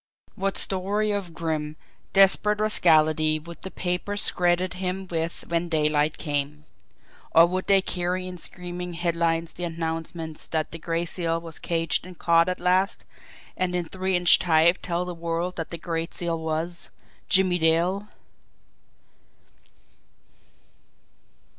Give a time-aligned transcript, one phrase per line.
[0.33, 1.75] What story of grim,
[2.11, 6.65] desperate rascality would the papers credit him with when daylight came?
[7.35, 12.07] Or would they carry in screaming headlines the announcement that the Gray Seal was caged
[12.07, 13.05] and caught at last,
[13.55, 16.89] and in three inch type tell the world that the Gray Seal was
[17.29, 18.07] Jimmie Dale!